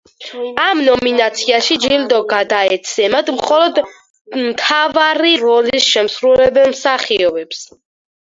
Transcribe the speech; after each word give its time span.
ამ 0.61 0.79
ნომინაციაში 0.85 1.75
ჯილდო 1.83 2.21
გადაეცემათ 2.31 3.29
მხოლოდ 3.35 3.77
მთავარი 4.45 5.35
როლის 5.43 5.91
შემსრულებელ 5.97 6.67
მსახიობებს. 6.73 7.63